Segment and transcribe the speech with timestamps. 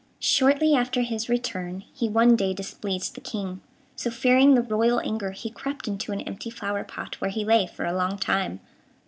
[0.23, 3.61] Shortly after his return, he one day displeased the King,
[3.95, 7.67] so, fearing the royal anger, he crept into an empty flower pot, where he lay
[7.67, 8.61] for a long time.